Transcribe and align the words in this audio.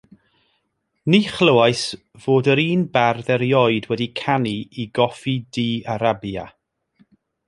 Ni 1.13 1.19
chlywais 1.33 1.83
fod 2.23 2.49
yr 2.53 2.61
un 2.65 2.81
bardd 2.95 3.29
erioed 3.35 3.85
wedi 3.89 4.07
canu 4.21 4.57
i 4.83 4.87
goffi 4.97 5.35
du 5.55 5.67
Arabia. 5.97 6.47